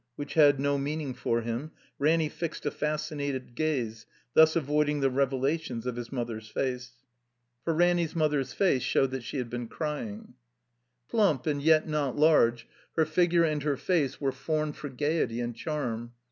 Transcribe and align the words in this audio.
which 0.15 0.33
had 0.33 0.57
no[meain 0.59 0.99
ing 0.99 1.13
for 1.13 1.41
him, 1.43 1.69
Ranny 1.99 2.27
fixed 2.27 2.65
a 2.65 2.71
fascinated 2.71 3.53
gaze, 3.53 4.07
thus 4.33 4.55
avoiding 4.55 4.99
the 4.99 5.11
revelations 5.11 5.85
of 5.85 5.95
his 5.95 6.11
mother's 6.11 6.49
face. 6.49 6.93
For 7.63 7.71
Ranny's 7.71 8.15
mother's 8.15 8.51
face 8.51 8.81
showed 8.81 9.11
that 9.11 9.21
she 9.23 9.37
had 9.37 9.51
been 9.51 9.67
crying. 9.67 10.33
Plump, 11.07 11.45
and 11.45 11.61
yet 11.61 11.87
not 11.87 12.15
large, 12.17 12.67
her 12.95 13.05
figure 13.05 13.43
and 13.43 13.61
her 13.61 13.77
face 13.77 14.19
were 14.19 14.31
formed 14.31 14.75
for 14.75 14.89
gaiety 14.89 15.39
and 15.39 15.55
charm. 15.55 16.13